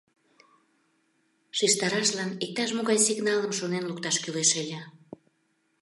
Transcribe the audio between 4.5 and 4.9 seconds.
ыле...